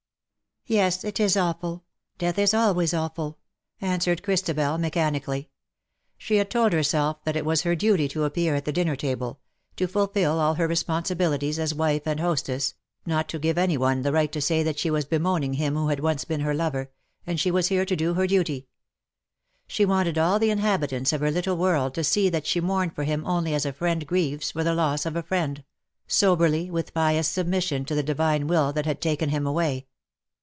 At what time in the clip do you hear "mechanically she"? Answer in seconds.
4.77-6.35